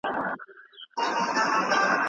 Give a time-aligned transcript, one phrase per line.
[0.97, 1.87] ورنیله